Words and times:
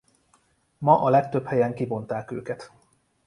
Ma 0.77 1.01
a 1.01 1.09
legtöbb 1.09 1.45
helyen 1.45 1.73
kivonták 1.73 2.31
őket. 2.31 2.71